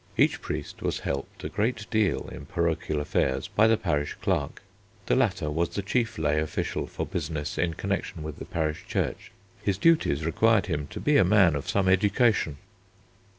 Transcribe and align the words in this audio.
Each 0.17 0.41
priest 0.41 0.81
was 0.81 1.01
helped 1.01 1.43
a 1.43 1.47
great 1.49 1.85
deal 1.91 2.27
in 2.29 2.47
parochial 2.47 2.99
affairs 2.99 3.47
by 3.47 3.67
the 3.67 3.77
parish 3.77 4.15
clerk. 4.15 4.63
The 5.05 5.15
latter 5.15 5.51
was 5.51 5.69
the 5.69 5.83
chief 5.83 6.17
lay 6.17 6.41
official 6.41 6.87
for 6.87 7.05
business 7.05 7.55
in 7.55 7.75
connection 7.75 8.23
with 8.23 8.39
the 8.39 8.45
parish 8.45 8.87
church. 8.87 9.31
His 9.61 9.77
duties 9.77 10.25
required 10.25 10.65
him 10.65 10.87
to 10.87 10.99
be 10.99 11.17
a 11.17 11.23
man 11.23 11.55
of 11.55 11.69
some 11.69 11.87
education. 11.87 12.57